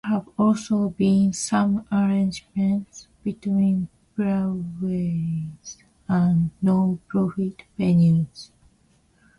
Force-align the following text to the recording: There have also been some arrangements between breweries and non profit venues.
There 0.03 0.13
have 0.13 0.29
also 0.35 0.89
been 0.89 1.31
some 1.33 1.85
arrangements 1.91 3.07
between 3.23 3.87
breweries 4.15 5.77
and 6.09 6.49
non 6.59 6.99
profit 7.07 7.61
venues. 7.77 8.49